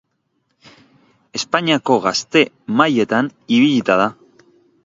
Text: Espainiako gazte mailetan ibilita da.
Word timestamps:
Espainiako 1.39 1.99
gazte 2.07 2.43
mailetan 2.81 3.33
ibilita 3.59 4.03
da. 4.05 4.13